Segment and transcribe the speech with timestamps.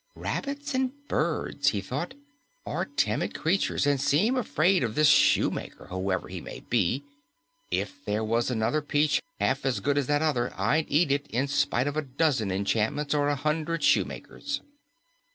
[0.15, 2.15] "Rabbits and birds," he thought,
[2.65, 7.03] "are timid creatures and seem afraid of this shoemaker, whoever he may be.
[7.69, 11.47] If there was another peach half as good as that other, I'd eat it in
[11.47, 14.61] spite of a dozen enchantments or a hundred shoemakers!"